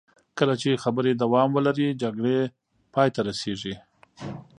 [0.37, 2.39] کله چې خبرې دوام ولري، جګړې
[2.93, 3.75] پای ته رسېږي.